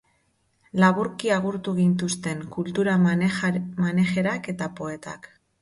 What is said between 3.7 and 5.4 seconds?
manajerak eta poetak.